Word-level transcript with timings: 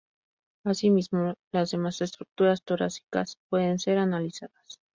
Asimismo, 0.63 1.35
las 1.51 1.69
demás 1.69 2.01
estructuras 2.01 2.63
torácicas 2.63 3.37
pueden 3.51 3.77
ser 3.77 3.99
analizadas. 3.99 4.79